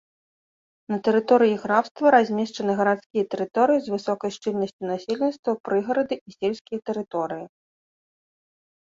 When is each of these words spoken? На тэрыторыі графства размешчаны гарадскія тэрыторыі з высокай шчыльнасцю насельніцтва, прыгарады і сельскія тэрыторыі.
На 0.91 0.97
тэрыторыі 1.07 1.57
графства 1.65 2.07
размешчаны 2.15 2.71
гарадскія 2.79 3.23
тэрыторыі 3.33 3.79
з 3.87 3.93
высокай 3.95 4.33
шчыльнасцю 4.37 4.83
насельніцтва, 4.93 5.51
прыгарады 5.69 6.15
і 6.31 6.35
сельскія 6.37 6.79
тэрыторыі. 6.91 7.45